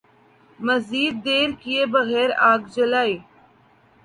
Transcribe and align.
مزید 0.65 1.13
دیر 1.25 1.49
کئے 1.61 1.81
بغیر 1.93 2.29
آگ 2.51 2.61
جلائی 2.73 3.15